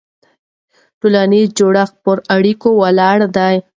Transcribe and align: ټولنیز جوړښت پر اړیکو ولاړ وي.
ټولنیز 0.99 1.47
جوړښت 1.57 1.95
پر 2.03 2.17
اړیکو 2.35 2.69
ولاړ 2.81 3.17
وي. 3.35 3.57